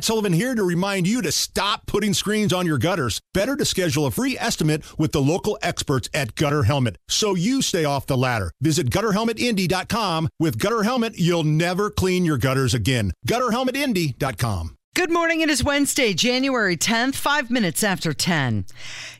[0.00, 3.20] Matt Sullivan here to remind you to stop putting screens on your gutters.
[3.34, 7.60] Better to schedule a free estimate with the local experts at Gutter Helmet so you
[7.60, 8.50] stay off the ladder.
[8.62, 10.30] Visit gutterhelmetindy.com.
[10.38, 13.12] With Gutter Helmet, you'll never clean your gutters again.
[13.28, 14.78] Gutterhelmetindy.com.
[14.94, 15.42] Good morning.
[15.42, 18.64] It is Wednesday, January 10th, five minutes after 10.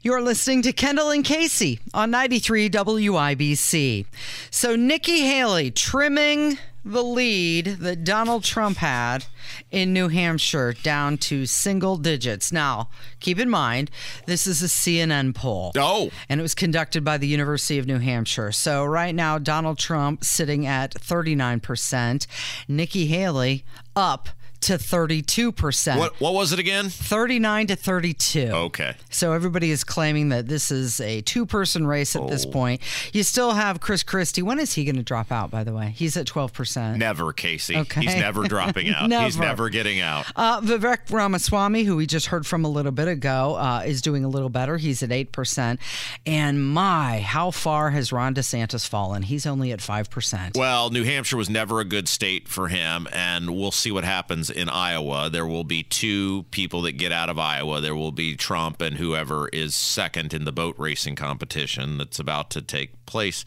[0.00, 4.06] You're listening to Kendall and Casey on 93 WIBC.
[4.50, 9.24] So, Nikki Haley trimming the lead that Donald Trump had
[9.70, 12.52] in New Hampshire down to single digits.
[12.52, 12.88] Now,
[13.20, 13.91] keep in mind,
[14.27, 15.72] this is a CNN poll.
[15.77, 16.10] Oh.
[16.28, 18.52] And it was conducted by the University of New Hampshire.
[18.52, 22.27] So, right now, Donald Trump sitting at 39%,
[22.69, 24.30] Nikki Haley up
[24.62, 25.98] to 32%.
[25.98, 26.88] What what was it again?
[26.91, 28.41] 39 to 32.
[28.52, 28.95] Okay.
[29.10, 32.50] So everybody is claiming that this is a two person race at this Oh.
[32.50, 32.80] point.
[33.12, 34.42] You still have Chris Christie.
[34.42, 35.95] When is he going to drop out, by the way?
[35.96, 36.96] He's at 12%.
[36.98, 37.77] Never, Casey.
[37.77, 38.02] Okay.
[38.02, 39.09] He's never dropping out.
[39.09, 39.24] never.
[39.24, 39.46] He's Never.
[39.48, 40.27] never getting out.
[40.36, 44.24] Uh, Vivek Ramaswamy, who we just heard from a little bit ago, uh, is doing
[44.24, 44.77] a little better.
[44.77, 45.78] He's at 8%.
[46.27, 49.22] And my, how far has Ron DeSantis fallen?
[49.22, 50.56] He's only at 5%.
[50.56, 54.50] Well, New Hampshire was never a good state for him, and we'll see what happens
[54.51, 55.31] in Iowa.
[55.31, 57.81] There will be two people that get out of Iowa.
[57.81, 62.51] There will be Trump and whoever is second in the boat racing competition that's about
[62.51, 63.45] to take place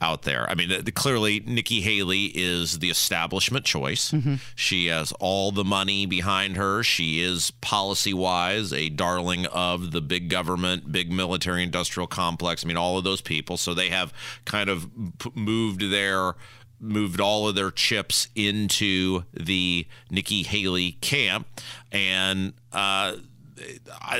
[0.00, 0.48] out there.
[0.48, 4.12] I mean, the, clearly, Nikki Haley is the establishment choice.
[4.12, 4.36] Mm-hmm.
[4.54, 6.82] She has all the money behind her.
[6.82, 12.64] She is policy wise a darling of the big government, big military industrial complex.
[12.64, 13.56] I mean, all of those people.
[13.56, 14.12] So they have
[14.44, 14.88] kind of
[15.18, 16.34] p- moved their
[16.80, 21.46] moved all of their chips into the Nikki Haley camp,
[21.92, 23.16] and uh,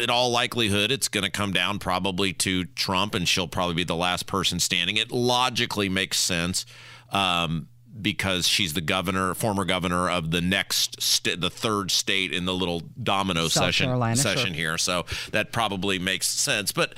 [0.01, 3.85] in all likelihood, it's going to come down probably to Trump, and she'll probably be
[3.85, 4.97] the last person standing.
[4.97, 6.67] It logically makes sense.
[7.11, 7.69] Um,
[8.01, 12.55] because she's the governor, former governor of the next, st- the third state in the
[12.55, 14.37] little domino South session Carolina, sure.
[14.37, 16.71] session here, so that probably makes sense.
[16.71, 16.95] But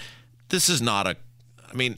[0.50, 1.16] this is not a,
[1.70, 1.96] I mean,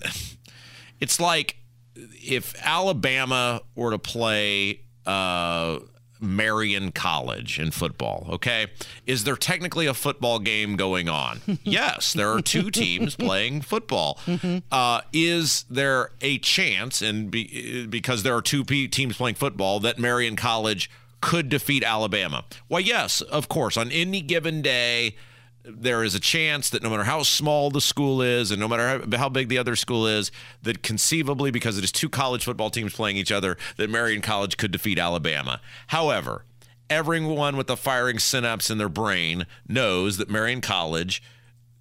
[1.01, 1.57] it's like
[1.95, 5.79] if Alabama were to play uh,
[6.21, 8.69] Marion College in football, okay,
[9.07, 11.41] is there technically a football game going on?
[11.65, 14.19] yes, there are two teams playing football.
[14.71, 19.81] Uh, is there a chance, and be, because there are two pe- teams playing football,
[19.81, 22.45] that Marion College could defeat Alabama?
[22.69, 23.77] Why, yes, of course.
[23.77, 25.17] On any given day,
[25.65, 29.05] there is a chance that no matter how small the school is and no matter
[29.17, 30.31] how, big the other school is,
[30.63, 34.57] that conceivably, because it is two college football teams playing each other, that Marion College
[34.57, 35.61] could defeat Alabama.
[35.89, 36.45] However,
[36.91, 41.23] everyone with a firing synapse in their brain knows that Marion College.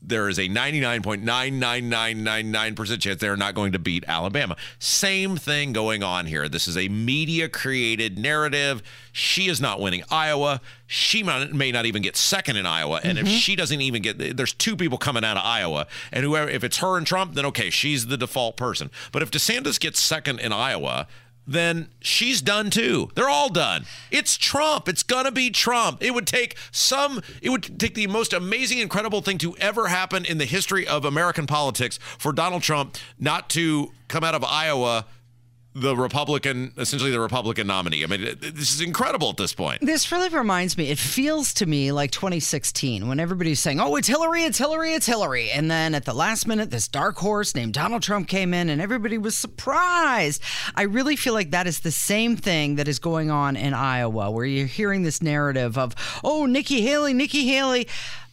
[0.01, 4.57] There is a 99.99999% chance they're not going to beat Alabama.
[4.79, 6.49] Same thing going on here.
[6.49, 8.81] This is a media created narrative.
[9.11, 10.59] She is not winning Iowa.
[10.87, 12.99] She might- may not even get second in Iowa.
[13.03, 13.35] And if mm-hmm.
[13.35, 15.85] she doesn't even get, there's two people coming out of Iowa.
[16.11, 18.89] And whoever, if it's her and Trump, then okay, she's the default person.
[19.11, 21.05] But if DeSantis gets second in Iowa,
[21.51, 23.09] then she's done too.
[23.15, 23.85] They're all done.
[24.09, 24.87] It's Trump.
[24.87, 26.01] It's gonna be Trump.
[26.03, 27.21] It would take some.
[27.41, 31.05] It would take the most amazing, incredible thing to ever happen in the history of
[31.05, 35.05] American politics for Donald Trump not to come out of Iowa
[35.73, 38.03] the Republican, essentially the Republican nominee.
[38.03, 39.81] I mean, this is incredible at this point.
[39.81, 44.07] This really reminds me, it feels to me like 2016 when everybody's saying, oh, it's
[44.07, 45.49] Hillary, it's Hillary, it's Hillary.
[45.49, 48.81] And then at the last minute, this dark horse named Donald Trump came in and
[48.81, 50.41] everybody was surprised.
[50.75, 54.29] I really feel like that is the same thing that is going on in Iowa,
[54.29, 57.87] where you're hearing this narrative of, oh, Nikki Haley, Nikki Haley.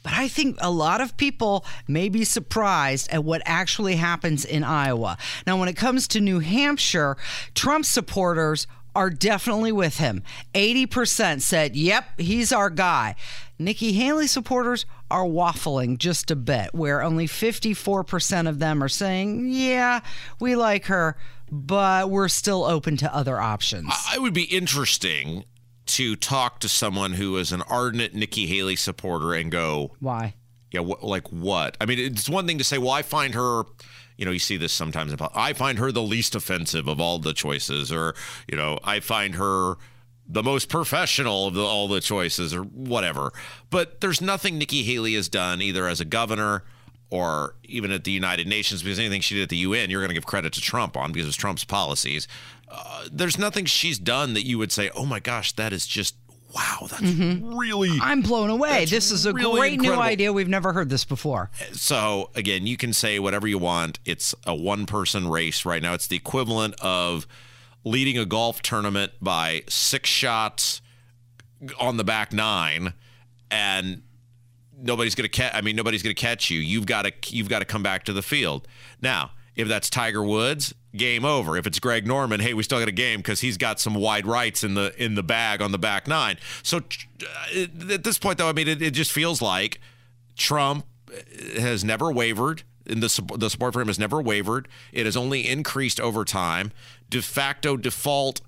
[0.08, 4.64] But I think a lot of people may be surprised at what actually happens in
[4.64, 5.18] Iowa.
[5.46, 7.18] Now, when it comes to New Hampshire,
[7.54, 10.22] Trump supporters are definitely with him.
[10.54, 13.16] 80% said, yep, he's our guy.
[13.58, 19.50] Nikki Haley supporters are waffling just a bit, where only 54% of them are saying,
[19.50, 20.00] yeah,
[20.40, 21.18] we like her,
[21.52, 23.92] but we're still open to other options.
[24.10, 25.44] I would be interesting
[25.88, 30.34] to talk to someone who is an ardent Nikki Haley supporter and go, Why?
[30.70, 31.76] Yeah, wh- like what?
[31.80, 33.62] I mean, it's one thing to say, well, I find her,
[34.16, 35.12] you know, you see this sometimes.
[35.12, 38.14] In, I find her the least offensive of all the choices, or
[38.46, 39.74] you know, I find her
[40.26, 43.32] the most professional of the, all the choices, or whatever.
[43.70, 46.64] But there's nothing Nikki Haley has done either as a governor
[47.10, 50.10] or even at the United Nations, because anything she did at the UN, you're going
[50.10, 52.28] to give credit to Trump on because it's Trump's policies.
[52.70, 56.14] Uh, there's nothing she's done that you would say, oh my gosh, that is just
[56.54, 58.84] wow, that's really I'm blown away.
[58.86, 60.32] This is a really great new idea.
[60.32, 61.50] We've never heard this before.
[61.72, 63.98] So again, you can say whatever you want.
[64.04, 65.94] It's a one-person race right now.
[65.94, 67.26] It's the equivalent of
[67.84, 70.80] leading a golf tournament by six shots
[71.78, 72.94] on the back nine
[73.50, 74.02] and
[74.80, 75.54] nobody's going to catch.
[75.54, 76.60] I mean, nobody's going to catch you.
[76.60, 78.66] You've got to you've got to come back to the field.
[79.00, 81.56] Now, if that's Tiger Woods, game over.
[81.56, 84.26] If it's Greg Norman, hey, we still got a game because he's got some wide
[84.26, 86.38] rights in the in the bag on the back nine.
[86.62, 89.80] So uh, at this point, though, I mean, it, it just feels like
[90.36, 90.86] Trump
[91.58, 92.62] has never wavered.
[92.84, 94.66] The, the support for him has never wavered.
[94.92, 96.72] It has only increased over time.
[97.10, 98.40] De facto default,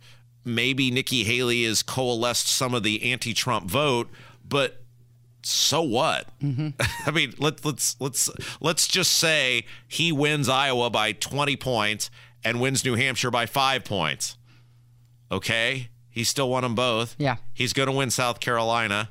[0.46, 4.08] maybe Nikki Haley has coalesced some of the anti-Trump vote,
[4.48, 4.79] but
[5.42, 6.26] so what?
[6.40, 6.68] Mm-hmm.
[7.06, 12.10] I mean, let, let's let's let's just say he wins Iowa by 20 points
[12.44, 14.36] and wins New Hampshire by five points.
[15.32, 17.14] Okay, he still won them both.
[17.18, 19.10] Yeah, he's going to win South Carolina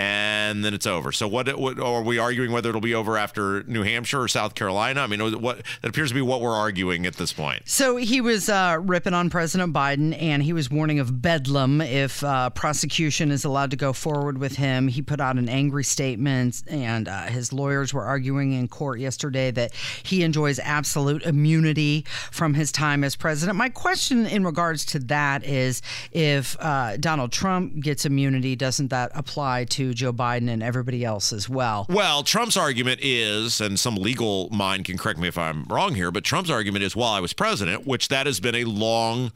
[0.00, 1.12] and then it's over.
[1.12, 4.54] So what, what are we arguing whether it'll be over after New Hampshire or South
[4.54, 5.02] Carolina?
[5.02, 7.64] I mean, what that appears to be what we're arguing at this point.
[7.66, 12.24] So he was uh, ripping on President Biden, and he was warning of bedlam if
[12.24, 14.88] uh, prosecution is allowed to go forward with him.
[14.88, 19.50] He put out an angry statement, and uh, his lawyers were arguing in court yesterday
[19.50, 23.58] that he enjoys absolute immunity from his time as president.
[23.58, 25.82] My question in regards to that is,
[26.12, 31.32] if uh, Donald Trump gets immunity, doesn't that apply to Joe Biden and everybody else
[31.32, 31.86] as well.
[31.88, 36.10] Well, Trump's argument is, and some legal mind can correct me if I'm wrong here,
[36.10, 39.32] but Trump's argument is while I was president, which that has been a long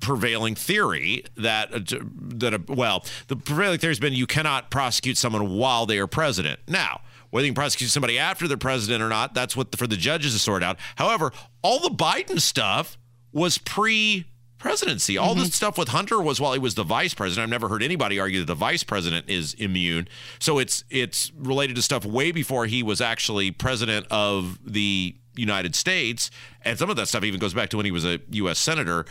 [0.00, 1.80] prevailing theory that uh,
[2.14, 6.06] that uh, well the prevailing theory has been you cannot prosecute someone while they are
[6.06, 9.76] president now whether you can prosecute somebody after they're president or not that's what the,
[9.76, 11.32] for the judges to sort out however
[11.62, 12.96] all the biden stuff
[13.32, 14.24] was pre
[14.60, 15.18] presidency.
[15.18, 15.40] All mm-hmm.
[15.40, 17.44] this stuff with Hunter was while he was the vice president.
[17.44, 20.06] I've never heard anybody argue that the vice president is immune.
[20.38, 25.74] So it's it's related to stuff way before he was actually president of the United
[25.74, 26.30] States,
[26.62, 28.58] and some of that stuff even goes back to when he was a U.S.
[28.58, 29.06] senator.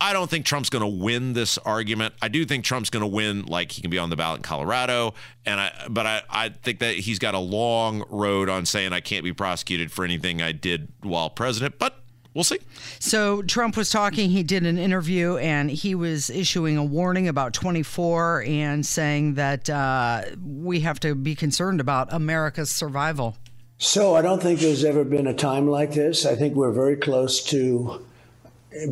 [0.00, 2.14] I don't think Trump's going to win this argument.
[2.20, 4.42] I do think Trump's going to win, like he can be on the ballot in
[4.42, 5.14] Colorado,
[5.46, 9.00] and I, but I, I think that he's got a long road on saying I
[9.00, 11.78] can't be prosecuted for anything I did while president.
[11.78, 12.01] But
[12.34, 12.58] we'll see.
[12.98, 14.30] So Trump was talking.
[14.30, 19.68] He did an interview, and he was issuing a warning about 24 and saying that
[19.68, 23.36] uh, we have to be concerned about America's survival.
[23.78, 26.24] So I don't think there's ever been a time like this.
[26.24, 28.04] I think we're very close to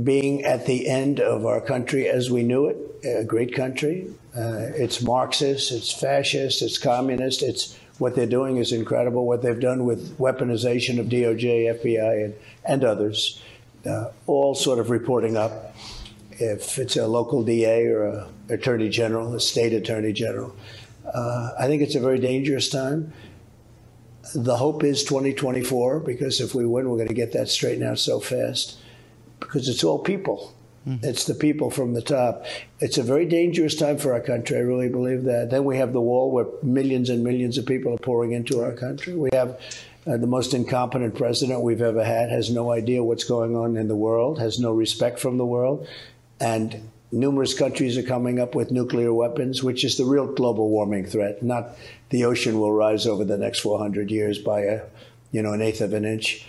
[0.02, 2.76] being at the end of our country as we knew it.
[3.04, 4.12] A great country.
[4.36, 5.72] Uh, it's Marxist.
[5.72, 6.60] It's fascist.
[6.60, 7.42] It's communist.
[7.42, 9.26] It's what they're doing is incredible.
[9.26, 12.34] What they've done with weaponization of DOJ, FBI, and,
[12.64, 13.40] and others,
[13.86, 15.74] uh, all sort of reporting up.
[16.32, 20.54] If it's a local DA or a attorney general, a state attorney general,
[21.12, 23.12] uh, I think it's a very dangerous time.
[24.34, 27.98] The hope is 2024 because if we win, we're going to get that straightened out
[27.98, 28.78] so fast
[29.40, 30.54] because it's all people.
[30.86, 31.04] Mm-hmm.
[31.04, 32.46] It's the people from the top.
[32.78, 34.56] It's a very dangerous time for our country.
[34.56, 35.50] I really believe that.
[35.50, 38.72] Then we have the wall where millions and millions of people are pouring into our
[38.72, 39.14] country.
[39.14, 39.60] We have
[40.06, 43.88] uh, the most incompetent president we've ever had, has no idea what's going on in
[43.88, 45.86] the world, has no respect from the world.
[46.40, 51.06] And numerous countries are coming up with nuclear weapons, which is the real global warming
[51.06, 51.76] threat, not
[52.10, 54.82] the ocean will rise over the next 400 years by a,
[55.32, 56.46] you know, an eighth of an inch.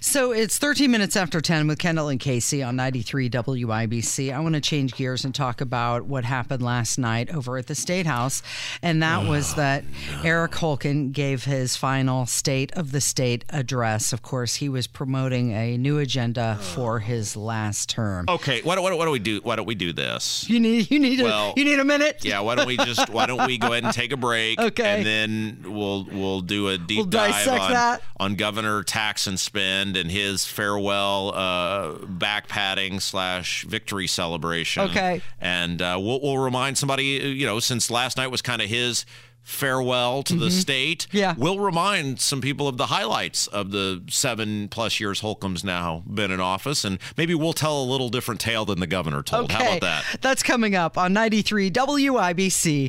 [0.00, 4.32] So it's 13 minutes after 10 with Kendall and Casey on 93 WIBC.
[4.32, 7.74] I want to change gears and talk about what happened last night over at the
[7.74, 8.42] State House.
[8.82, 10.22] And that oh, was that no.
[10.22, 14.12] Eric Holcomb gave his final State of the State address.
[14.12, 18.26] Of course, he was promoting a new agenda for his last term.
[18.28, 20.48] Okay, why don't, why don't, we do why don't we do this?
[20.48, 22.24] You need you need well, a, you need a minute.
[22.24, 24.58] Yeah, why don't we just why don't we go ahead and take a break?
[24.58, 28.02] Okay, and then we'll we'll do a deep we'll dive on, that.
[28.18, 34.84] on Governor Tax and Spend and his farewell uh, back padding slash victory celebration.
[34.84, 35.20] Okay.
[35.38, 39.04] And uh, we'll, we'll remind somebody, you know, since last night was kind of his
[39.42, 40.42] farewell to mm-hmm.
[40.42, 41.06] the state.
[41.12, 41.34] Yeah.
[41.38, 46.30] We'll remind some people of the highlights of the seven plus years Holcomb's now been
[46.32, 49.44] in office, and maybe we'll tell a little different tale than the governor told.
[49.44, 49.54] Okay.
[49.54, 50.04] How about that?
[50.20, 52.88] That's coming up on 93 WIBC.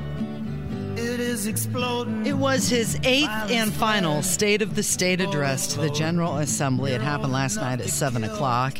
[2.25, 6.91] it was his eighth and final State of the State address to the General Assembly.
[6.91, 8.77] It happened last night at 7 o'clock.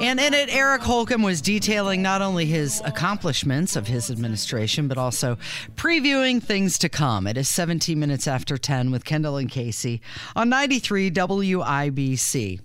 [0.00, 4.96] And in it, Eric Holcomb was detailing not only his accomplishments of his administration, but
[4.96, 5.36] also
[5.74, 7.26] previewing things to come.
[7.26, 10.00] It is 17 minutes after 10 with Kendall and Casey
[10.34, 12.60] on 93 WIBC.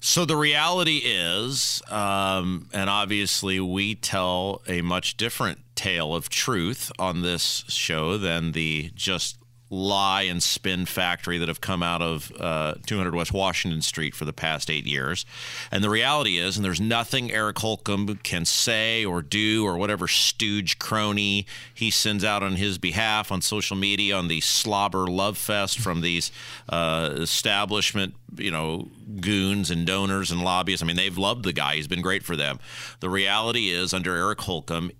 [0.00, 6.90] So the reality is, um, and obviously we tell a much different tale of truth
[6.98, 9.37] on this show than the just
[9.70, 14.24] lie and spin factory that have come out of uh, 200 West Washington Street for
[14.24, 15.26] the past eight years.
[15.70, 20.08] And the reality is, and there's nothing Eric Holcomb can say or do or whatever
[20.08, 25.36] stooge crony he sends out on his behalf on social media on the slobber love
[25.36, 26.32] fest from these
[26.70, 28.88] uh, establishment, you know,
[29.20, 30.82] goons and donors and lobbyists.
[30.82, 31.76] I mean, they've loved the guy.
[31.76, 32.58] He's been great for them.
[33.00, 34.92] The reality is, under Eric Holcomb,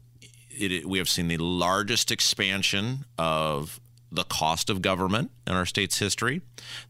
[0.51, 5.99] it, we have seen the largest expansion of the cost of government in our state's
[5.99, 6.41] history,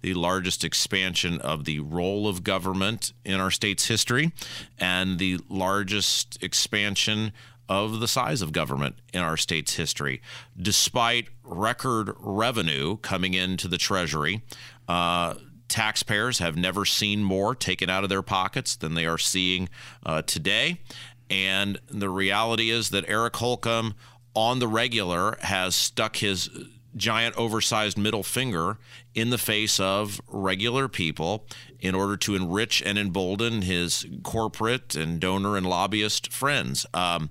[0.02, 4.32] the largest expansion of the role of government in our state's history,
[4.78, 7.32] and the largest expansion
[7.68, 10.22] of the size of government in our state's history.
[10.60, 14.42] Despite record revenue coming into the Treasury,
[14.88, 15.34] uh,
[15.68, 19.68] taxpayers have never seen more taken out of their pockets than they are seeing
[20.06, 20.80] uh, today.
[21.28, 23.94] And the reality is that Eric Holcomb,
[24.34, 26.48] on the regular, has stuck his
[26.96, 28.78] giant oversized middle finger
[29.14, 31.46] in the face of regular people
[31.80, 36.86] in order to enrich and embolden his corporate and donor and lobbyist friends.
[36.94, 37.30] Um,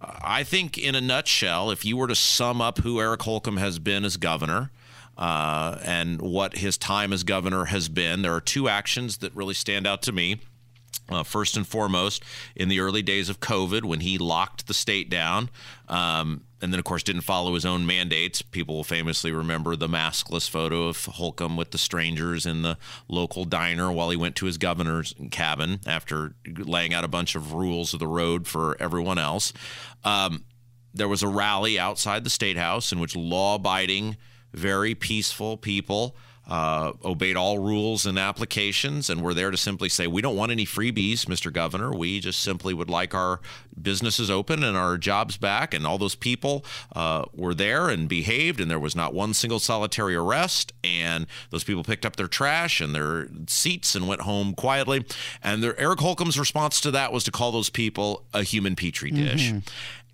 [0.00, 3.78] I think, in a nutshell, if you were to sum up who Eric Holcomb has
[3.78, 4.70] been as governor,
[5.16, 8.22] uh, and what his time as governor has been.
[8.22, 10.40] There are two actions that really stand out to me.
[11.12, 12.22] Uh, first and foremost,
[12.56, 15.50] in the early days of COVID, when he locked the state down,
[15.88, 18.40] um, and then, of course, didn't follow his own mandates.
[18.40, 22.78] People will famously remember the maskless photo of Holcomb with the strangers in the
[23.08, 27.52] local diner while he went to his governor's cabin after laying out a bunch of
[27.52, 29.52] rules of the road for everyone else.
[30.04, 30.44] Um,
[30.94, 34.16] there was a rally outside the state house in which law abiding,
[34.52, 36.16] very peaceful people
[36.48, 40.50] uh, obeyed all rules and applications, and we're there to simply say, we don't want
[40.50, 41.52] any freebies, Mr.
[41.52, 41.92] Governor.
[41.92, 43.40] We just simply would like our
[43.80, 45.72] businesses open and our jobs back.
[45.72, 46.64] And all those people
[46.96, 50.72] uh, were there and behaved, and there was not one single solitary arrest.
[50.82, 55.04] And those people picked up their trash and their seats and went home quietly.
[55.44, 59.12] And their, Eric Holcomb's response to that was to call those people a human petri
[59.12, 59.50] dish.
[59.50, 59.58] Mm-hmm.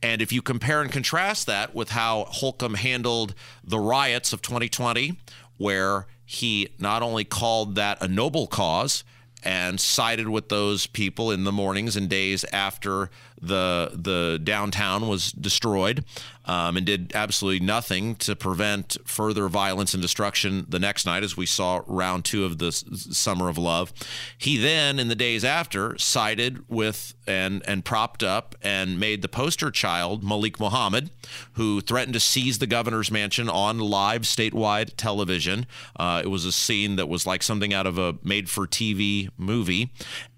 [0.03, 5.19] And if you compare and contrast that with how Holcomb handled the riots of 2020,
[5.57, 9.03] where he not only called that a noble cause
[9.43, 13.09] and sided with those people in the mornings and days after
[13.41, 16.05] the the downtown was destroyed,
[16.45, 21.37] um, and did absolutely nothing to prevent further violence and destruction the next night, as
[21.37, 23.93] we saw round two of the Summer of Love.
[24.37, 29.29] He then, in the days after, sided with and and propped up and made the
[29.29, 31.11] poster child Malik Muhammad,
[31.53, 35.67] who threatened to seize the governor's mansion on live statewide television.
[35.97, 39.93] Uh, it was a scene that was like something out of a made-for-TV movie.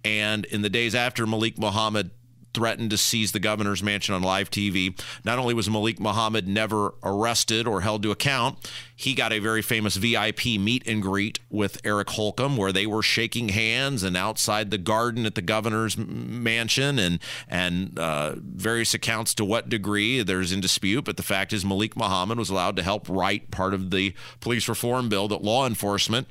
[0.04, 2.10] And in the days after Malik Muhammad
[2.54, 4.98] threatened to seize the governor's mansion on live TV.
[5.24, 9.62] Not only was Malik Muhammad never arrested or held to account, he got a very
[9.62, 14.70] famous VIP meet and greet with Eric Holcomb, where they were shaking hands and outside
[14.70, 20.52] the garden at the governor's mansion, and and uh, various accounts to what degree there's
[20.52, 21.04] in dispute.
[21.04, 24.68] But the fact is, Malik Muhammad was allowed to help write part of the police
[24.68, 26.26] reform bill that law enforcement.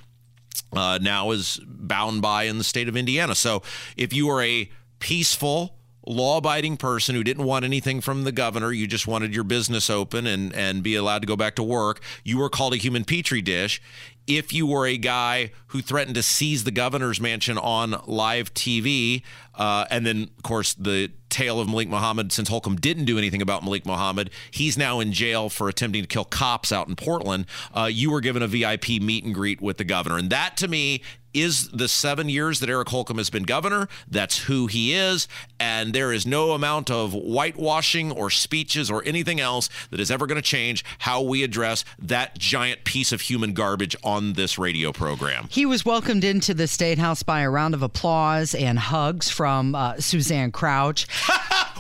[0.72, 3.34] Uh, now is bound by in the state of Indiana.
[3.34, 3.64] So
[3.98, 5.79] if you are a peaceful,
[6.10, 9.90] law abiding person who didn't want anything from the governor, you just wanted your business
[9.90, 13.06] open and, and be allowed to go back to work, you were called a human
[13.06, 13.80] petri dish.
[14.26, 19.22] If you were a guy who threatened to seize the governor's mansion on live TV,
[19.54, 23.42] uh, and then, of course, the tale of Malik Muhammad, since Holcomb didn't do anything
[23.42, 27.46] about Malik Muhammad, he's now in jail for attempting to kill cops out in Portland.
[27.74, 30.18] Uh, you were given a VIP meet and greet with the governor.
[30.18, 31.02] And that to me
[31.34, 33.88] is the seven years that Eric Holcomb has been governor.
[34.10, 35.28] That's who he is.
[35.60, 40.26] And there is no amount of whitewashing or speeches or anything else that is ever
[40.26, 44.92] going to change how we address that giant piece of human garbage on this radio
[44.92, 45.48] program.
[45.52, 49.76] He was welcomed into the State House by a round of applause and hugs from
[49.76, 51.08] uh, Suzanne Crouch.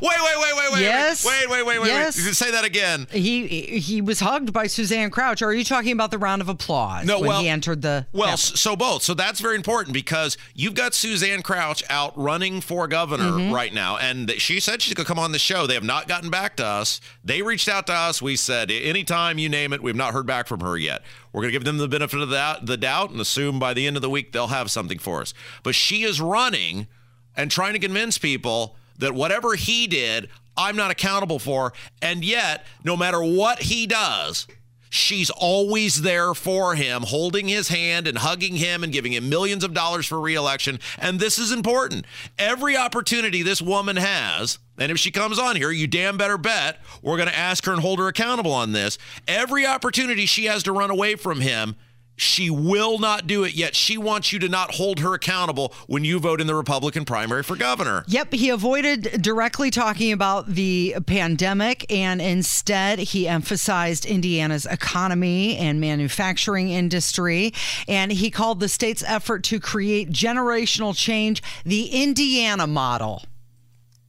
[0.01, 0.82] Wait, wait, wait, wait, wait.
[0.82, 1.25] Yes.
[1.25, 1.88] Wait, wait, wait, wait.
[1.88, 2.18] Yes.
[2.18, 2.36] wait.
[2.36, 3.08] Say that again.
[3.12, 3.48] He
[3.79, 5.41] he was hugged by Suzanne Crouch.
[5.41, 8.08] Or are you talking about the round of applause no, when well, he entered the
[8.12, 9.03] Well, so both.
[9.03, 13.53] So that's very important because you've got Suzanne Crouch out running for governor mm-hmm.
[13.53, 15.68] right now and she said she's going to come on the show.
[15.68, 17.01] They have not gotten back to us.
[17.24, 18.22] They reached out to us.
[18.22, 21.03] We said anytime you name it, we've not heard back from her yet.
[21.32, 23.86] We're going to give them the benefit of that, the doubt and assume by the
[23.86, 25.34] end of the week they'll have something for us.
[25.63, 26.88] But she is running
[27.36, 31.74] and trying to convince people that whatever he did, I'm not accountable for.
[32.01, 34.48] And yet, no matter what he does,
[34.89, 39.63] she's always there for him, holding his hand and hugging him and giving him millions
[39.63, 40.79] of dollars for reelection.
[40.98, 42.06] And this is important.
[42.38, 46.79] Every opportunity this woman has, And if she comes on here, you damn better bet
[47.01, 48.98] we're going to ask her and hold her accountable on this.
[49.27, 51.75] Every opportunity she has to run away from him,
[52.21, 56.03] she will not do it, yet she wants you to not hold her accountable when
[56.03, 58.03] you vote in the Republican primary for governor.
[58.07, 65.79] Yep, he avoided directly talking about the pandemic and instead he emphasized Indiana's economy and
[65.79, 67.53] manufacturing industry.
[67.88, 73.23] And he called the state's effort to create generational change the Indiana model.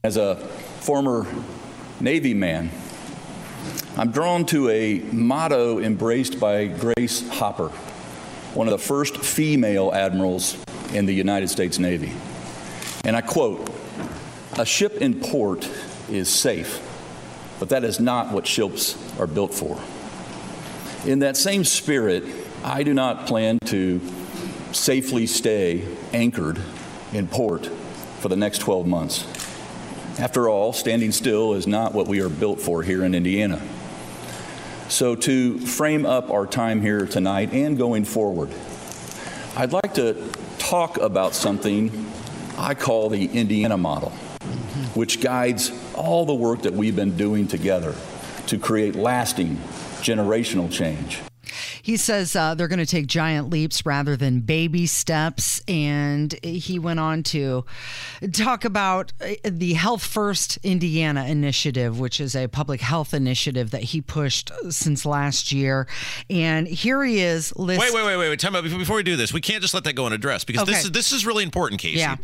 [0.03, 1.27] As a former
[1.99, 2.71] Navy man,
[3.97, 7.71] I'm drawn to a motto embraced by Grace Hopper
[8.53, 10.57] one of the first female admirals
[10.93, 12.11] in the United States Navy.
[13.03, 13.69] And I quote
[14.57, 15.69] A ship in port
[16.09, 16.81] is safe,
[17.59, 19.79] but that is not what ships are built for.
[21.09, 22.23] In that same spirit,
[22.63, 24.01] I do not plan to
[24.71, 26.61] safely stay anchored
[27.13, 27.67] in port
[28.19, 29.25] for the next 12 months.
[30.19, 33.61] After all, standing still is not what we are built for here in Indiana.
[34.91, 38.49] So, to frame up our time here tonight and going forward,
[39.55, 42.11] I'd like to talk about something
[42.57, 44.09] I call the Indiana model,
[44.93, 47.95] which guides all the work that we've been doing together
[48.47, 49.55] to create lasting
[50.01, 51.21] generational change.
[51.81, 55.61] He says uh, they're going to take giant leaps rather than baby steps.
[55.67, 57.65] And he went on to
[58.33, 63.83] talk about uh, the Health First Indiana initiative, which is a public health initiative that
[63.83, 65.87] he pushed since last year.
[66.29, 67.55] And here he is.
[67.55, 68.39] List- wait, wait, wait, wait, wait.
[68.39, 68.63] Time out.
[68.63, 70.71] Before we do this, we can't just let that go unaddressed because okay.
[70.71, 71.99] this is this is really important, Casey.
[71.99, 72.17] Yeah.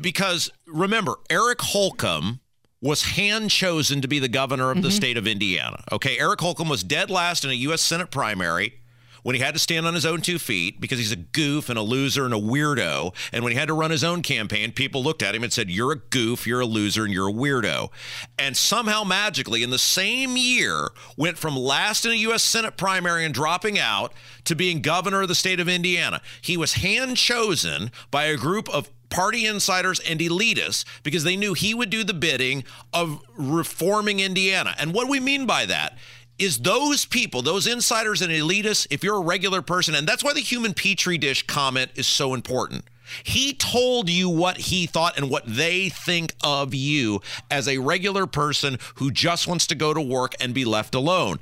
[0.00, 2.40] Because remember, Eric Holcomb
[2.82, 4.84] was hand chosen to be the governor of mm-hmm.
[4.84, 5.82] the state of Indiana.
[5.90, 7.80] Okay, Eric Holcomb was dead last in a U.S.
[7.80, 8.74] Senate primary
[9.22, 11.78] when he had to stand on his own two feet because he's a goof and
[11.78, 13.14] a loser and a weirdo.
[13.32, 15.70] And when he had to run his own campaign, people looked at him and said,
[15.70, 17.90] You're a goof, you're a loser, and you're a weirdo.
[18.38, 22.42] And somehow magically, in the same year, went from last in a U.S.
[22.42, 24.12] Senate primary and dropping out
[24.44, 26.20] to being governor of the state of Indiana.
[26.40, 31.54] He was hand chosen by a group of party insiders and elitists because they knew
[31.54, 34.74] he would do the bidding of reforming Indiana.
[34.78, 35.98] And what we mean by that
[36.38, 40.32] is those people, those insiders and elitists, if you're a regular person, and that's why
[40.32, 42.84] the human petri dish comment is so important.
[43.22, 47.20] He told you what he thought and what they think of you
[47.50, 51.38] as a regular person who just wants to go to work and be left alone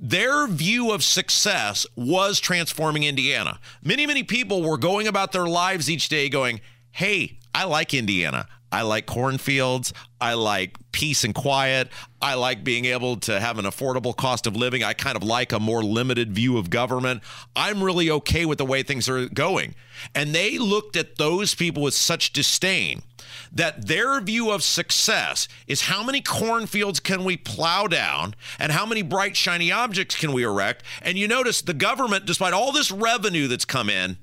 [0.00, 3.60] their view of success was transforming Indiana.
[3.84, 6.60] Many, many people were going about their lives each day going,
[6.90, 8.48] Hey, I like Indiana.
[8.72, 9.92] I like cornfields.
[10.20, 11.88] I like peace and quiet.
[12.22, 14.82] I like being able to have an affordable cost of living.
[14.82, 17.22] I kind of like a more limited view of government.
[17.56, 19.74] I'm really okay with the way things are going.
[20.14, 23.02] And they looked at those people with such disdain
[23.52, 28.86] that their view of success is how many cornfields can we plow down and how
[28.86, 30.84] many bright, shiny objects can we erect.
[31.02, 34.18] And you notice the government, despite all this revenue that's come in,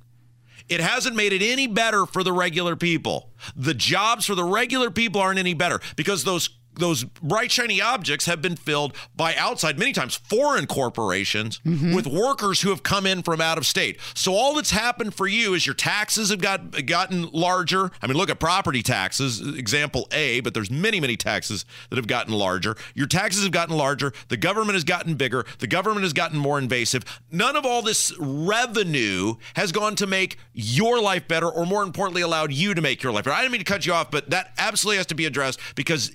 [0.70, 3.32] it hasn't made it any better for the regular people.
[3.56, 8.26] The jobs for the regular people aren't any better because those those bright shiny objects
[8.26, 11.94] have been filled by outside many times foreign corporations mm-hmm.
[11.94, 14.00] with workers who have come in from out of state.
[14.14, 17.92] So all that's happened for you is your taxes have got gotten larger.
[18.02, 22.08] I mean look at property taxes example a but there's many many taxes that have
[22.08, 22.76] gotten larger.
[22.94, 24.14] Your taxes have gotten larger.
[24.30, 25.46] The government has gotten bigger.
[25.60, 27.04] The government has gotten more invasive.
[27.32, 32.22] None of all this revenue has gone to make your life better or more importantly
[32.22, 33.36] allowed you to make your life better.
[33.36, 36.12] I didn't mean to cut you off but that absolutely has to be addressed because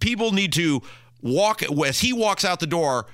[0.00, 0.82] people need to
[1.22, 3.06] walk as he walks out the door.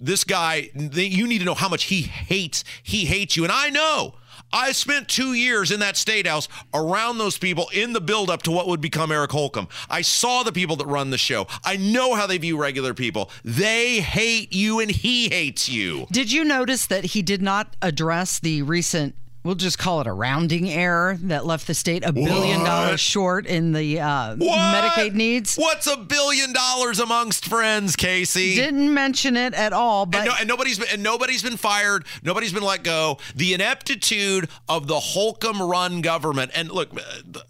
[0.00, 2.62] This guy, you need to know how much he hates.
[2.82, 4.14] He hates you, and I know.
[4.52, 8.50] I spent two years in that state house around those people in the buildup to
[8.50, 9.68] what would become Eric Holcomb.
[9.90, 11.46] I saw the people that run the show.
[11.64, 13.30] I know how they view regular people.
[13.44, 16.06] They hate you and he hates you.
[16.10, 20.12] Did you notice that he did not address the recent we'll just call it a
[20.12, 22.66] rounding error that left the state a billion what?
[22.66, 25.56] dollars short in the uh, Medicaid needs.
[25.56, 28.54] What's a billion dollars amongst friends, Casey?
[28.54, 30.06] Didn't mention it at all.
[30.06, 32.04] But and, no, and nobody's been and nobody's been fired.
[32.22, 33.18] Nobody's been let go.
[33.34, 36.50] The ineptitude of the Holcomb-run government.
[36.54, 36.90] And look.
[36.94, 37.40] Uh,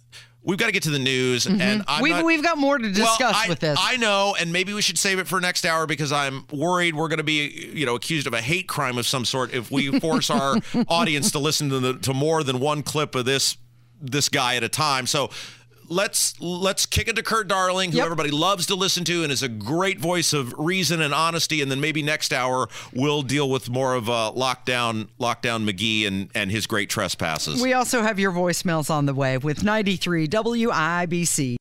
[0.48, 1.60] we've got to get to the news, mm-hmm.
[1.60, 3.78] and I'm we've not, we've got more to discuss well, I, with this.
[3.80, 7.08] I know, and maybe we should save it for next hour because I'm worried we're
[7.08, 10.00] going to be, you know, accused of a hate crime of some sort if we
[10.00, 10.56] force our
[10.88, 13.58] audience to listen to the, to more than one clip of this
[14.00, 15.06] this guy at a time.
[15.06, 15.30] So
[15.88, 18.04] let's let's kick it to Kurt Darling, who yep.
[18.04, 21.62] everybody loves to listen to and is a great voice of reason and honesty.
[21.62, 26.30] And then maybe next hour we'll deal with more of uh, lockdown lockdown McGee and
[26.34, 27.62] and his great trespasses.
[27.62, 31.56] We also have your voicemails on the way with 93 WIBC.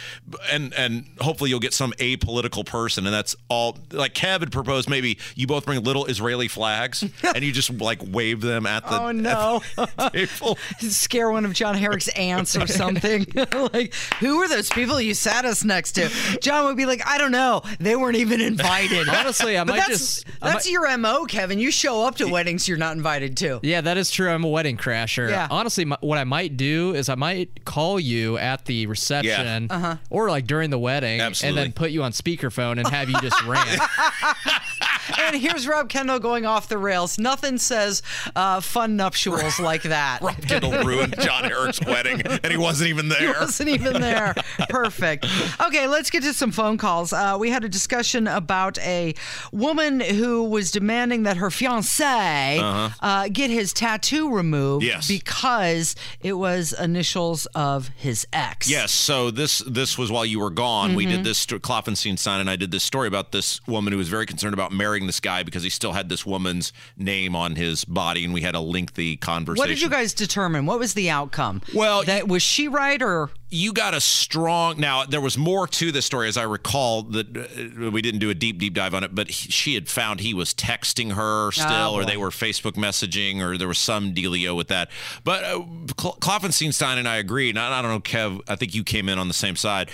[0.50, 3.76] and and hopefully you'll get some apolitical person, and that's all.
[3.90, 8.00] Like Kev had proposed, maybe you both bring little Israeli flags and you just like
[8.06, 9.62] wave them at the, Oh, no.
[9.76, 10.58] the table.
[10.78, 13.26] Scare one of John Herrick's aunts or something.
[13.72, 16.08] like, who are those people you sat us next to?
[16.40, 17.62] John would be like, I don't know.
[17.80, 19.08] They weren't even invited.
[19.12, 21.58] Honestly, I But might that's, just- I That's might- your MO, Kevin.
[21.58, 23.60] You show up to weddings you're not invited to.
[23.62, 24.30] Yeah, that is true.
[24.30, 25.30] I'm a wedding crasher.
[25.30, 25.48] Yeah.
[25.50, 29.76] Honestly, my, what I might do is I might call you at the reception yeah.
[29.76, 29.96] Uh-huh.
[30.10, 31.60] or like during the wedding Absolutely.
[31.60, 33.80] and then put you on speakerphone and have you just rant.
[35.18, 37.18] And here's Rob Kendall going off the rails.
[37.18, 38.02] Nothing says
[38.36, 40.20] uh, fun nuptials like that.
[40.22, 43.32] Rob Kendall ruined John Herrick's wedding, and he wasn't even there.
[43.34, 44.34] He wasn't even there.
[44.68, 45.26] Perfect.
[45.60, 47.12] Okay, let's get to some phone calls.
[47.12, 49.14] Uh, we had a discussion about a
[49.52, 54.92] woman who was demanding that her fiance uh, get his tattoo removed Uh-huh.
[54.96, 55.08] Yes.
[55.08, 58.68] because it was initials of his ex.
[58.70, 58.92] Yes.
[58.92, 60.94] So this this was while you were gone.
[60.94, 61.16] We Mm-hmm.
[61.16, 61.38] did this.
[61.38, 64.72] sto- Kloffenstein and I did this story about this woman who was very concerned about
[64.72, 68.42] marrying this guy because he still had this woman's name on his body, and we
[68.42, 69.58] had a lengthy conversation.
[69.58, 70.66] What did you guys determine?
[70.66, 71.62] What was the outcome?
[71.74, 75.92] Well, that was she right or you got a strong now there was more to
[75.92, 79.04] this story as i recall that uh, we didn't do a deep deep dive on
[79.04, 82.72] it but he, she had found he was texting her still or they were facebook
[82.72, 84.90] messaging or there was some dealio with that
[85.22, 85.62] but uh,
[85.98, 89.08] Kl- Kloffenstein and i agreed and I, I don't know kev i think you came
[89.08, 89.90] in on the same side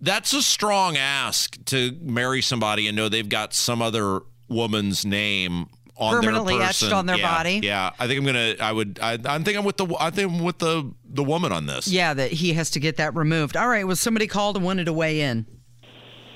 [0.00, 5.66] that's a strong ask to marry somebody and know they've got some other woman's name
[5.96, 7.60] on Permanently their etched on their Yeah, body?
[7.62, 8.54] Yeah, I think I'm gonna.
[8.60, 8.98] I would.
[9.02, 9.86] I, I think I'm with the.
[9.98, 11.88] I think I'm with the the woman on this.
[11.88, 13.56] yeah, that he has to get that removed.
[13.56, 15.46] All right, well somebody called and wanted to weigh in.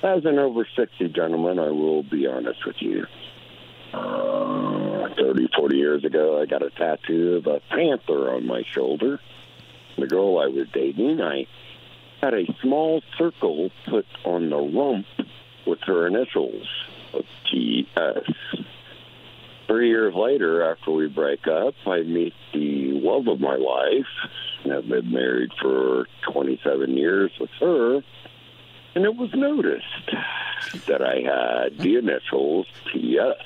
[0.03, 3.07] As an over 60 gentleman, I will be honest with you.
[3.94, 9.20] Uh, 30, 40 years ago, I got a tattoo of a panther on my shoulder.
[9.96, 11.46] The girl I was dating, I
[12.20, 15.07] had a small circle put on the rump
[15.66, 16.66] with her initials
[17.51, 18.35] TS.
[19.66, 24.07] Three years later, after we break up, I meet the love of my life.
[24.70, 28.03] I've been married for 27 years with her
[28.94, 30.11] and it was noticed
[30.87, 33.37] that I had the initials TS.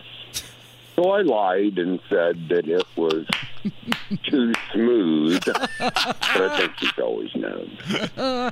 [0.96, 3.26] So I lied and said that it was
[4.24, 7.78] too smooth, but I think she's always known.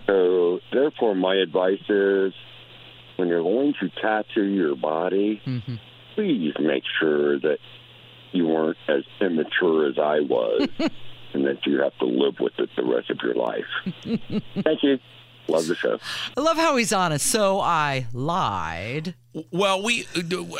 [0.06, 2.34] So therefore, my advice is
[3.16, 5.40] when you're going to tattoo your body,
[6.14, 7.58] please make sure that
[8.32, 10.68] you weren't as immature as I was
[11.32, 13.64] and that you have to live with it the rest of your life.
[14.02, 14.98] Thank you.
[15.46, 15.98] Love the show.
[16.36, 17.26] I love how he's honest.
[17.26, 19.14] So I lied.
[19.50, 20.06] Well, we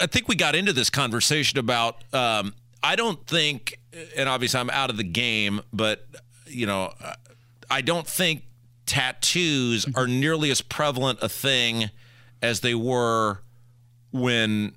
[0.01, 3.79] I think we got into this conversation about um, I don't think,
[4.15, 6.07] and obviously I'm out of the game, but
[6.47, 6.93] you know,
[7.71, 8.43] I don't think
[8.85, 11.91] tattoos are nearly as prevalent a thing
[12.45, 13.41] as they were
[14.13, 14.77] when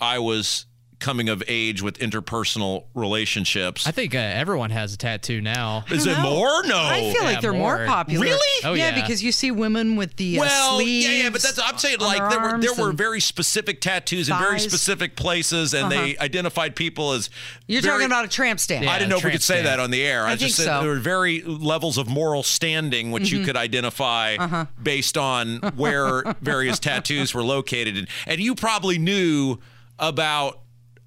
[0.00, 0.66] I was
[0.98, 3.86] coming of age with interpersonal relationships.
[3.86, 5.84] I think uh, everyone has a tattoo now.
[5.90, 6.62] Is it more?
[6.64, 6.76] No.
[6.78, 7.86] I feel Yeah, like they're more, more.
[7.86, 8.24] popular.
[8.24, 8.64] Really?
[8.64, 9.02] Oh, yeah, yeah.
[9.02, 11.06] because you see women with the uh, well, sleeves.
[11.06, 14.38] yeah, yeah, but that's I'm saying like there were there were very specific tattoos in
[14.38, 17.28] very specific places, and they identified people as.
[17.66, 18.84] You're very- talking about a tramp stamp.
[18.84, 18.90] Yeah.
[18.92, 19.66] I didn't know if we tramp could say stamp.
[19.66, 20.24] that on the air.
[20.24, 20.80] I, I just think said so.
[20.80, 26.78] there were very levels of moral standing which you could identify based on where various
[26.78, 29.58] tattoos were located, and, and you probably knew
[29.98, 30.60] about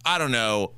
[0.06, 0.74] I don't know.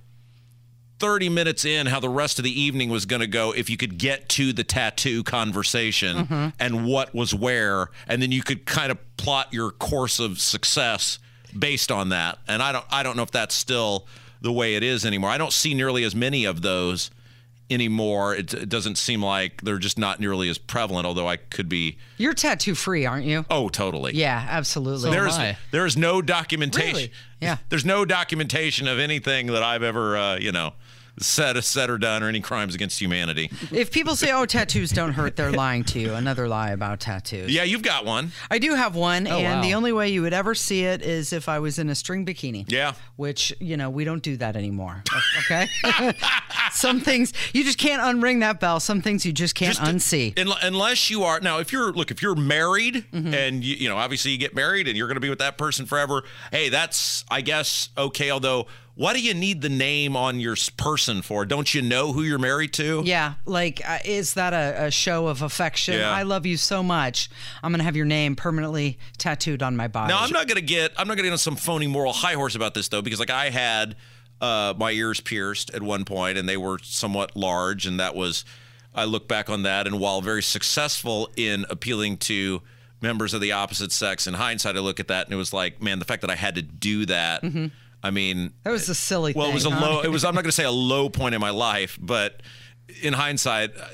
[0.99, 3.75] 30 minutes in how the rest of the evening was going to go if you
[3.75, 6.49] could get to the tattoo conversation mm-hmm.
[6.59, 11.17] and what was where and then you could kind of plot your course of success
[11.57, 14.05] based on that and I don't I don't know if that's still
[14.41, 17.09] the way it is anymore I don't see nearly as many of those
[17.71, 21.69] anymore it, it doesn't seem like they're just not nearly as prevalent although I could
[21.69, 23.45] be You're tattoo free, aren't you?
[23.49, 25.01] oh totally Yeah, absolutely.
[25.03, 25.37] So- there's
[25.71, 26.93] there is no documentation.
[26.95, 27.11] Really?
[27.39, 27.57] Yeah.
[27.69, 30.73] There's no documentation of anything that I've ever uh, you know
[31.21, 33.49] said a said or done or any crimes against humanity.
[33.71, 36.13] if people say, "Oh, tattoos don't hurt," they're lying to you.
[36.13, 37.51] Another lie about tattoos.
[37.53, 38.31] Yeah, you've got one.
[38.49, 39.61] I do have one, and wow.
[39.61, 42.25] the only way you would ever see it is if I was in a string
[42.25, 42.65] bikini.
[42.67, 42.93] Yeah.
[43.15, 45.03] Which, you know, we don't do that anymore.
[45.45, 45.67] Okay?
[46.71, 48.79] Some things, you just can't unring that bell.
[48.79, 50.37] Some things you just can't Just unsee.
[50.39, 53.33] un- unless you are now, if you're look, if you're married Mm-hmm.
[53.33, 55.57] and you, you know, obviously you get married and you're going to be with that
[55.57, 56.23] person forever.
[56.51, 58.31] Hey, that's I guess okay.
[58.31, 58.67] Although,
[59.01, 61.43] what do you need the name on your person for?
[61.43, 63.01] Don't you know who you're married to?
[63.03, 65.95] yeah, like, uh, is that a, a show of affection?
[65.95, 66.11] Yeah.
[66.11, 67.27] I love you so much.
[67.63, 70.13] I'm going to have your name permanently tattooed on my body.
[70.13, 72.55] Now I'm not gonna get I'm not gonna get on some phony moral high horse
[72.55, 73.95] about this though because like I had
[74.39, 78.45] uh, my ears pierced at one point and they were somewhat large and that was
[78.93, 82.61] I look back on that and while very successful in appealing to
[83.01, 85.81] members of the opposite sex in hindsight I look at that and it was like
[85.81, 87.43] man the fact that I had to do that
[88.03, 89.51] I mean That was a silly well, thing.
[89.51, 89.85] it was a huh?
[89.85, 90.01] low.
[90.01, 90.25] It was.
[90.25, 92.41] I'm not going to say a low point in my life, but
[93.01, 93.85] in hindsight, uh,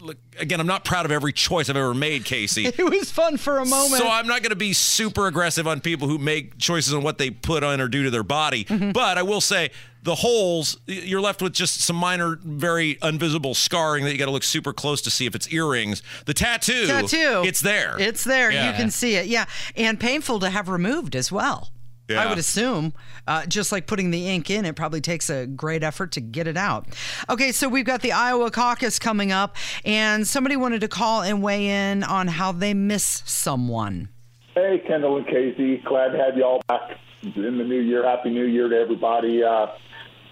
[0.00, 0.60] look again.
[0.60, 2.66] I'm not proud of every choice I've ever made, Casey.
[2.78, 4.00] It was fun for a moment.
[4.00, 7.18] So I'm not going to be super aggressive on people who make choices on what
[7.18, 8.64] they put on or do to their body.
[8.64, 8.92] Mm-hmm.
[8.92, 9.70] But I will say
[10.02, 14.30] the holes, you're left with just some minor, very invisible scarring that you got to
[14.30, 16.02] look super close to see if it's earrings.
[16.26, 17.42] The tattoo, tattoo.
[17.44, 17.96] it's there.
[17.98, 18.52] It's there.
[18.52, 18.70] Yeah.
[18.70, 19.26] You can see it.
[19.26, 19.46] Yeah.
[19.74, 21.72] And painful to have removed as well.
[22.10, 22.92] I would assume,
[23.26, 26.46] uh, just like putting the ink in, it probably takes a great effort to get
[26.46, 26.86] it out.
[27.28, 31.42] Okay, so we've got the Iowa caucus coming up, and somebody wanted to call and
[31.42, 34.08] weigh in on how they miss someone.
[34.54, 35.78] Hey, Kendall and Casey.
[35.78, 38.06] Glad to have you all back in the new year.
[38.08, 39.42] Happy New Year to everybody.
[39.42, 39.66] Uh,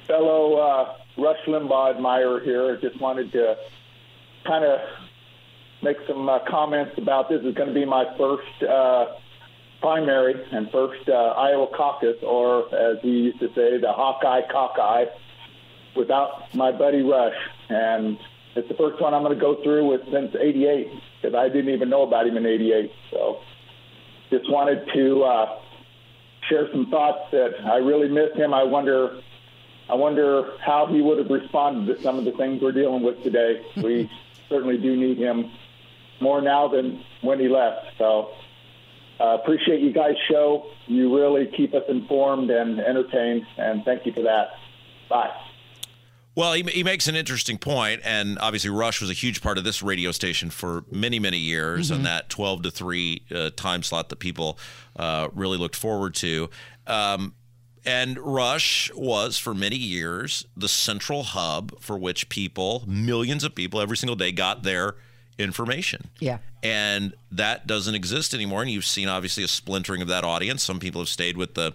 [0.06, 2.78] fellow uh, Rush Limbaugh admirer here.
[2.80, 3.56] Just wanted to
[4.46, 4.78] kind of
[5.82, 7.42] make some uh, comments about this.
[7.42, 9.06] Is going to be my first uh,
[9.84, 15.04] primary and first uh, Iowa caucus, or as we used to say, the Hawkeye Cockeye,
[15.94, 17.34] without my buddy Rush.
[17.68, 18.16] And
[18.56, 20.88] it's the first one I'm going to go through with since '88
[21.20, 22.92] because I didn't even know about him in '88.
[23.10, 23.40] So
[24.30, 25.58] just wanted to uh,
[26.48, 28.54] share some thoughts that I really miss him.
[28.54, 29.20] I wonder,
[29.90, 33.22] I wonder how he would have responded to some of the things we're dealing with
[33.22, 33.60] today.
[33.76, 34.10] We
[34.48, 35.50] certainly do need him
[36.20, 37.86] more now than when he left.
[37.98, 38.30] So
[39.20, 40.66] uh, appreciate you guys' show.
[40.86, 44.48] You really keep us informed and entertained, and thank you for that.
[45.08, 45.30] Bye.
[46.36, 49.62] Well, he, he makes an interesting point, and obviously Rush was a huge part of
[49.62, 54.08] this radio station for many, many years, and that 12 to 3 uh, time slot
[54.08, 54.58] that people
[54.96, 56.50] uh, really looked forward to.
[56.88, 57.34] Um,
[57.84, 63.80] and Rush was, for many years, the central hub for which people, millions of people
[63.80, 64.96] every single day, got their
[65.38, 66.08] information.
[66.20, 66.38] Yeah.
[66.62, 68.62] And that doesn't exist anymore.
[68.62, 70.62] And you've seen obviously a splintering of that audience.
[70.62, 71.74] Some people have stayed with the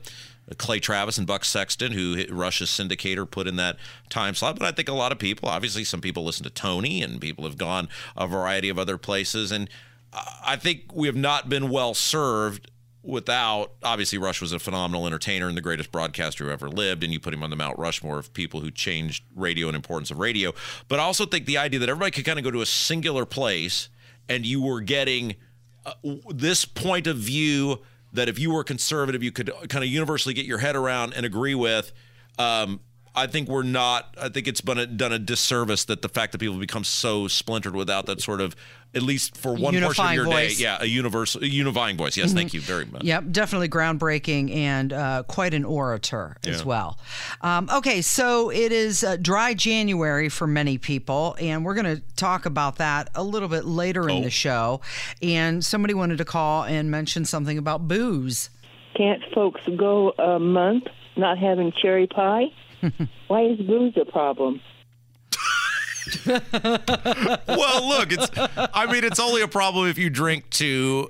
[0.49, 3.77] uh, Clay Travis and Buck Sexton, who Rush's syndicator put in that
[4.09, 4.57] time slot.
[4.57, 7.43] But I think a lot of people, obviously, some people listen to Tony, and people
[7.43, 9.51] have gone a variety of other places.
[9.51, 9.69] And
[10.13, 15.07] uh, I think we have not been well served without obviously Rush was a phenomenal
[15.07, 17.77] entertainer and the greatest broadcaster who ever lived, and you put him on the Mount
[17.79, 20.53] Rushmore of people who changed radio and importance of radio.
[20.87, 23.25] But I also think the idea that everybody could kind of go to a singular
[23.25, 23.89] place
[24.27, 25.35] and you were getting
[25.85, 25.93] uh,
[26.29, 27.79] this point of view
[28.13, 31.25] that if you were conservative, you could kind of universally get your head around and
[31.25, 31.91] agree with.
[32.37, 32.81] Um,
[33.15, 34.15] I think we're not.
[34.21, 37.27] I think it's been a, done a disservice that the fact that people become so
[37.27, 38.55] splintered without that sort of,
[38.95, 40.57] at least for one portion of your voice.
[40.57, 42.17] day, yeah, a universal, a unifying voice.
[42.17, 43.03] Yes, thank you very much.
[43.03, 46.97] Yep, definitely groundbreaking and uh, quite an orator as well.
[47.41, 52.01] Um, okay, so it is uh, dry January for many people, and we're going to
[52.15, 54.23] talk about that a little bit later in Oh.
[54.23, 54.81] the show.
[55.21, 58.49] And somebody wanted to call and mention something about booze.
[58.97, 62.45] Can't folks go a month not having cherry pie?
[63.27, 64.61] Why is booze a problem?
[66.25, 68.27] well, look, it's.
[68.73, 71.09] I mean, it's only a problem if you drink to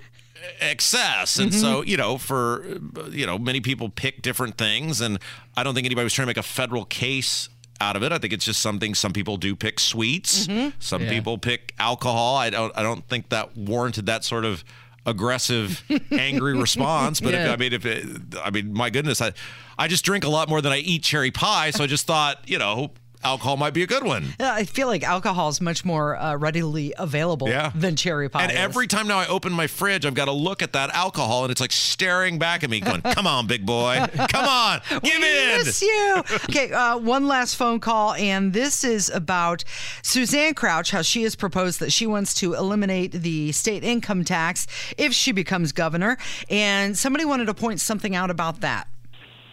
[0.60, 1.90] excess, and so mm-hmm.
[1.90, 2.66] you know, for
[3.12, 5.20] you know, many people pick different things, and
[5.58, 7.50] I don't think anybody was trying to make a federal case
[7.82, 8.12] out of it.
[8.12, 10.70] I think it's just something some people do pick sweets, mm-hmm.
[10.80, 11.10] some Yeah.
[11.10, 12.36] people pick alcohol.
[12.38, 12.76] I don't.
[12.78, 14.64] I don't think that warranted that sort of
[15.06, 17.20] aggressive, angry response.
[17.22, 18.06] But if, I mean, if it,
[18.44, 19.34] I mean, my goodness, I
[19.78, 22.38] I just drink a lot more than I eat cherry pie, so I just thought,
[22.48, 22.92] you know,
[23.24, 24.34] alcohol might be a good one.
[24.40, 27.72] Yeah, I feel like alcohol is much more uh, readily available Yeah.
[27.76, 28.44] than cherry pie.
[28.44, 28.58] And is.
[28.58, 31.52] every time now I open my fridge, I've got to look at that alcohol, and
[31.52, 35.66] it's like staring back at me, going, "Come on, big boy, come on, give in."
[35.66, 36.24] miss you.
[36.50, 39.64] Okay, uh, one last phone call, and this is about
[40.02, 44.68] Suzanne Crouch, how she has proposed that she wants to eliminate the state income tax
[44.98, 46.18] if she becomes governor.
[46.50, 48.88] And somebody wanted to point something out about that.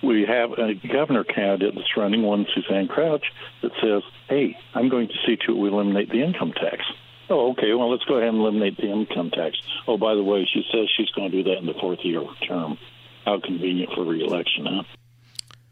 [0.07, 3.25] We have a governor candidate that's running, one Suzanne Crouch,
[3.63, 6.85] that says, "Hey, I'm going to see to it we eliminate the income tax."
[7.29, 7.75] Oh, okay.
[7.75, 9.57] Well, let's go ahead and eliminate the income tax.
[9.89, 12.23] Oh, by the way, she says she's going to do that in the fourth year
[12.47, 12.79] term.
[13.25, 14.83] How convenient for reelection, huh?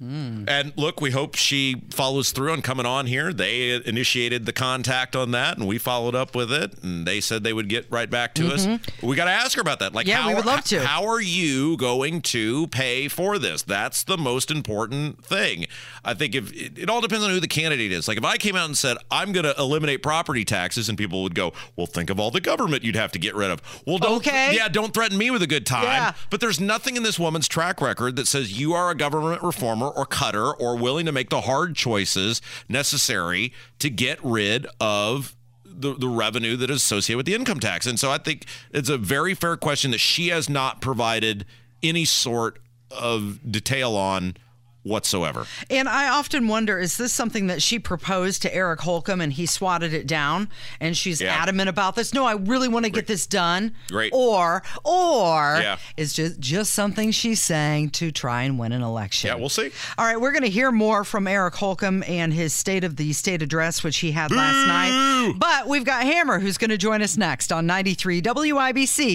[0.01, 3.33] And look, we hope she follows through on coming on here.
[3.33, 6.83] They initiated the contact on that, and we followed up with it.
[6.83, 8.67] And they said they would get right back to us.
[9.03, 9.95] We got to ask her about that.
[9.95, 10.11] Like, Mm-hmm.
[10.11, 10.81] Yeah, how we would love to.
[10.85, 13.63] How are you going to pay for this?
[13.63, 15.67] That's the most important thing.
[16.05, 18.09] I think if it, it all depends on who the candidate is.
[18.09, 21.23] Like, if I came out and said I'm going to eliminate property taxes, and people
[21.23, 23.99] would go, "Well, think of all the government you'd have to get rid of." Well,
[23.99, 24.17] don't.
[24.17, 24.55] Okay.
[24.55, 25.85] Yeah, don't threaten me with a good time.
[25.85, 26.13] Yeah.
[26.31, 29.89] But there's nothing in this woman's track record that says you are a government reformer
[29.89, 35.95] or cutter or willing to make the hard choices necessary to get rid of the,
[35.95, 37.87] the revenue that is associated with the income tax.
[37.87, 41.45] And so I think it's a very fair question that she has not provided
[41.83, 42.59] any sort
[42.91, 44.37] of detail on
[44.85, 45.47] whatsoever.
[45.69, 49.47] And I often wonder is this something that she proposed to Eric Holcomb and he
[49.47, 50.49] swatted it down
[50.81, 51.35] and she's Yeah.
[51.35, 52.15] adamant about this?
[52.15, 53.73] No, I really want to get this done.
[53.91, 54.13] Great.
[54.15, 55.77] Or or Yeah.
[55.97, 59.29] is just just something she's saying to try and win an election.
[59.29, 59.71] Yeah, we'll see.
[59.99, 63.13] All right, we're going to hear more from Eric Holcomb and his State of the
[63.13, 65.35] State address, which he had last night.
[65.39, 69.15] But we've got Hammer, who's going to join us next on 93 WIBC.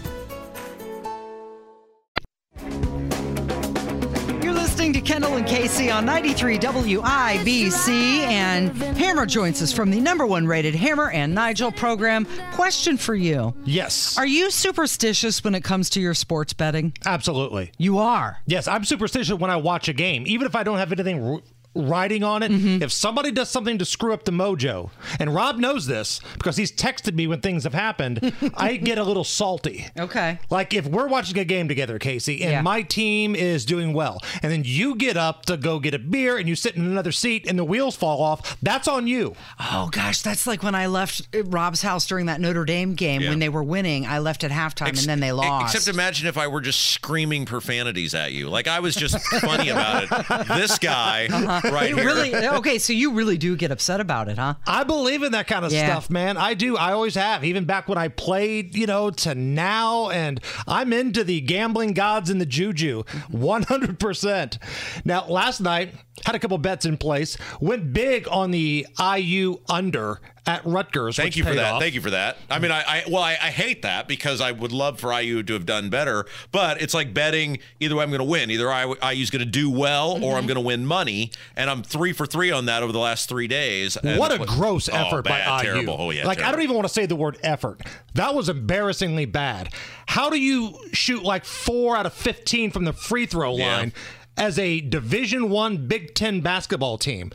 [5.01, 10.45] To Kendall and Casey on 93 WIBC, and Hammer joins us from the number one
[10.47, 12.25] rated Hammer and Nigel program.
[12.53, 14.17] Question for you Yes.
[14.17, 16.93] Are you superstitious when it comes to your sports betting?
[17.05, 17.71] Absolutely.
[17.77, 18.37] You are.
[18.45, 21.41] Yes, I'm superstitious when I watch a game, even if I don't have anything
[21.75, 22.51] r- writing on it.
[22.51, 22.83] Mm-hmm.
[22.83, 26.71] If somebody does something to screw up the mojo, and Rob knows this because he's
[26.71, 29.87] texted me when things have happened, I get a little salty.
[29.99, 30.39] Okay.
[30.49, 32.61] Like if we're watching a game together, Casey, and Yeah.
[32.61, 36.37] my team is doing well, and then you get up to go get a beer
[36.37, 39.35] and you sit in another seat and the wheels fall off, that's on you.
[39.59, 43.21] Oh gosh, that's like when I left uh, Rob's house during that Notre Dame game
[43.21, 43.29] Yeah.
[43.29, 44.05] when they were winning.
[44.05, 45.75] I left at halftime Ex- and then they lost.
[45.75, 48.49] Except imagine if I were just screaming profanities at you.
[48.49, 50.47] Like I was just funny about it.
[50.61, 51.27] This guy
[51.71, 52.05] right You here.
[52.05, 52.77] really okay?
[52.79, 54.55] So you really do get upset about it, huh?
[54.65, 55.85] I believe in that kind of Yeah.
[55.87, 56.37] stuff, man.
[56.37, 56.77] I do.
[56.77, 60.09] I always have, even back when I played, you know, to now.
[60.09, 64.57] And I'm into the gambling gods and the juju 100%.
[65.05, 65.93] Now, last night,
[66.25, 71.17] had a couple bets in place, went big on the IU under at Rutgers.
[71.17, 71.73] Thank you for that.
[71.73, 71.81] off.
[71.81, 72.37] Thank you for that.
[72.49, 75.43] I mean, I, I well, I, I hate that because I would love for IU
[75.43, 78.49] to have done better, but it's like betting either way I'm going to win.
[78.49, 80.37] Either I, IU's going to do well or Mm-hmm.
[80.37, 83.29] I'm going to win money, and I'm three for three on that over the last
[83.29, 83.97] three days.
[84.03, 85.71] What a what- gross oh, effort bad, by IU.
[85.73, 85.95] Terrible.
[85.99, 86.25] Oh yeah.
[86.25, 87.81] like I don't even want to say the word effort.
[88.15, 89.69] That was embarrassingly bad.
[90.07, 93.77] How do you shoot like four out of fifteen from the free throw Yeah.
[93.77, 93.93] line
[94.37, 97.31] as a Division One Big Ten basketball team?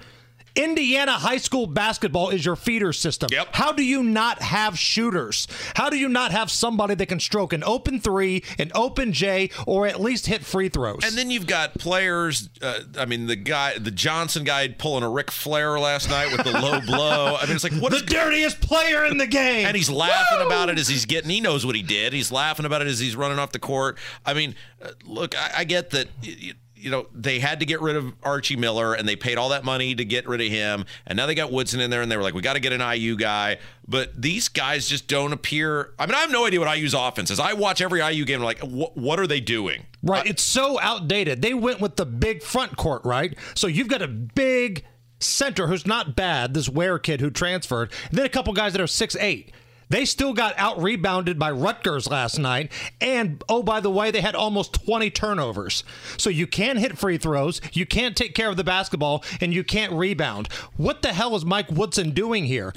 [0.57, 3.29] Indiana high school basketball is your feeder system.
[3.31, 3.49] Yep.
[3.53, 5.47] How do you not have shooters?
[5.75, 9.50] How do you not have somebody that can stroke an open three, an open J,
[9.67, 11.00] or at least hit free throws?
[11.04, 12.48] And then you've got players.
[12.61, 16.44] Uh, I mean, the guy, the Johnson guy, pulling a Ric Flair last night with
[16.44, 17.37] the low blow.
[17.37, 19.67] I mean, it's like what the is dirtiest player in the game.
[19.67, 21.31] and he's laughing about it as he's getting.
[21.31, 22.13] He knows what he did.
[22.13, 23.98] He's laughing about it as he's running off the court.
[24.25, 26.09] I mean, uh, look, I, I get that.
[26.87, 29.64] You know, they had to get rid of Archie Miller and they paid all that
[29.64, 30.84] money to get rid of him.
[31.04, 32.72] And now they got Woodson in there and they were like, we got to get
[32.72, 33.58] an IU guy.
[33.88, 35.94] But these guys just don't appear.
[35.98, 37.40] I mean, I have no idea what IU's offense is.
[37.40, 38.40] I watch every IU game.
[38.40, 39.84] like, what, are they doing?
[40.00, 40.24] Right.
[40.28, 41.42] it's so outdated.
[41.42, 43.37] They went with the big front court, right?
[43.56, 44.84] So you've got a big
[45.18, 48.80] center who's not bad, this Ware kid who transferred, and then a couple guys that
[48.80, 49.52] are six eight.
[49.88, 52.72] They still got out rebounded by Rutgers last night.
[53.00, 55.84] And oh, by the way, they had almost 20 turnovers.
[56.16, 59.64] So you can't hit free throws, you can't take care of the basketball, and you
[59.64, 60.48] can't rebound.
[60.76, 62.72] What the hell is Mike Woodson doing here?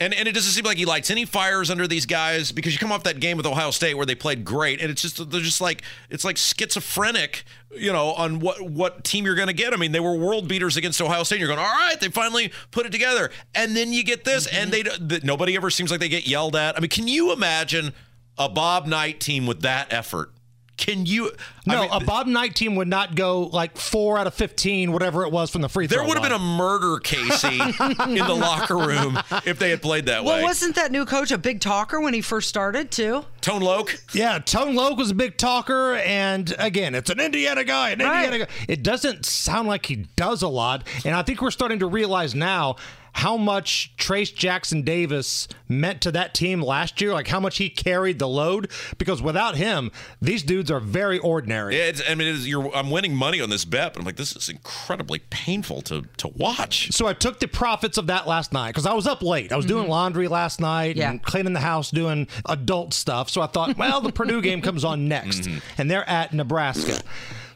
[0.00, 2.78] And and it doesn't seem like he lights any fires under these guys because you
[2.78, 5.40] come off that game with Ohio State where they played great and it's just they're
[5.40, 7.44] just like it's like schizophrenic,
[7.74, 9.72] you know, on what what team you're going to get.
[9.72, 11.36] I mean, they were world beaters against Ohio State.
[11.36, 14.46] And you're going, all right, they finally put it together, and then you get this,
[14.46, 14.62] mm-hmm.
[14.62, 16.76] and they the, nobody ever seems like they get yelled at.
[16.76, 17.92] I mean, can you imagine
[18.38, 20.32] a Bob Knight team with that effort?
[20.78, 21.32] Can you?
[21.66, 24.92] No, I mean, a Bob Knight team would not go like four out of fifteen,
[24.92, 25.98] whatever it was from the free throw.
[25.98, 30.06] There would have been a murder, Casey, in the locker room if they had played
[30.06, 30.40] that well, way.
[30.40, 33.24] Well, wasn't that new coach a big talker when he first started too?
[33.40, 33.92] Tone Loc.
[34.12, 38.24] Yeah, Tone Loc was a big talker, and again, it's an Indiana guy, an right.
[38.24, 38.52] Indiana guy.
[38.68, 42.36] It doesn't sound like he does a lot, and I think we're starting to realize
[42.36, 42.76] now
[43.18, 47.68] how much Trayce Jackson Davis meant to that team last year, like how much he
[47.68, 48.70] carried the load.
[48.96, 49.90] Because without him,
[50.22, 51.76] these dudes are very ordinary.
[51.76, 55.18] Yeah, I mean, I'm winning money on this bet, but I'm like, this is incredibly
[55.30, 56.92] painful to to watch.
[56.92, 59.50] So I took the profits of that last night because I was up late.
[59.52, 59.74] I was mm-hmm.
[59.74, 61.10] doing laundry last night yeah.
[61.10, 63.30] and cleaning the house, doing adult stuff.
[63.30, 65.58] So I thought, well, the Purdue game comes on next, mm-hmm.
[65.76, 67.02] and they're at Nebraska.